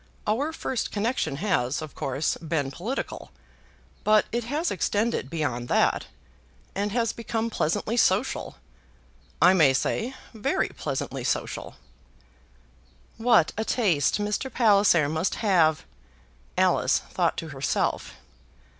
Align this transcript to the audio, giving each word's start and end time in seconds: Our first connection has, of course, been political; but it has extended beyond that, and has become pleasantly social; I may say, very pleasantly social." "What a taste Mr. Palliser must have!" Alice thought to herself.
Our 0.25 0.51
first 0.51 0.91
connection 0.91 1.35
has, 1.35 1.79
of 1.79 1.93
course, 1.93 2.35
been 2.37 2.71
political; 2.71 3.29
but 4.03 4.25
it 4.31 4.45
has 4.45 4.71
extended 4.71 5.29
beyond 5.29 5.67
that, 5.67 6.07
and 6.73 6.91
has 6.91 7.13
become 7.13 7.51
pleasantly 7.51 7.97
social; 7.97 8.55
I 9.39 9.53
may 9.53 9.73
say, 9.75 10.15
very 10.33 10.69
pleasantly 10.69 11.23
social." 11.23 11.75
"What 13.17 13.51
a 13.59 13.63
taste 13.63 14.17
Mr. 14.19 14.51
Palliser 14.51 15.07
must 15.07 15.35
have!" 15.35 15.85
Alice 16.57 16.97
thought 16.97 17.37
to 17.37 17.49
herself. 17.49 18.15